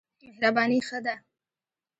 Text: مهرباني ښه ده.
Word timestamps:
مهرباني 0.29 0.79
ښه 0.87 0.97
ده. 1.05 1.15